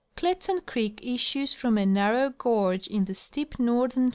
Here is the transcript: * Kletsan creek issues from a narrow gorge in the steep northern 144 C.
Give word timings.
* 0.09 0.17
Kletsan 0.17 0.65
creek 0.65 0.99
issues 1.03 1.53
from 1.53 1.77
a 1.77 1.85
narrow 1.85 2.31
gorge 2.31 2.87
in 2.87 3.05
the 3.05 3.13
steep 3.13 3.59
northern 3.59 3.65
144 4.05 4.09
C. 4.09 4.09